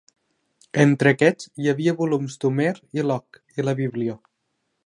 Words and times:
Entre 0.83 1.11
aquests 1.15 1.51
hi 1.63 1.69
havia 1.73 1.95
volums 2.01 2.39
d'Homer 2.45 2.73
i 3.01 3.07
Locke 3.11 3.45
i 3.61 3.71
la 3.71 3.79
Bíblia. 3.83 4.21